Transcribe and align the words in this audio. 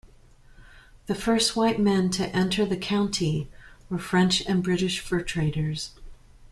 The 1.05 1.13
first 1.13 1.55
white 1.55 1.79
men 1.79 2.09
to 2.13 2.27
enter 2.35 2.65
the 2.65 2.75
county 2.75 3.51
were 3.87 3.99
French 3.99 4.41
and 4.47 4.63
British 4.63 4.99
fur 4.99 5.21
traders. 5.21 5.91